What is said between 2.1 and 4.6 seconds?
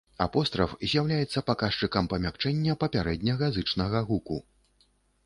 памякчэння папярэдняга зычнага гуку.